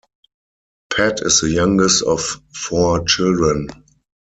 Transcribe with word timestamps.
Pat 0.91 1.19
is 1.21 1.41
the 1.41 1.51
youngest 1.51 2.01
of 2.01 2.41
four 2.55 3.05
children. 3.05 3.67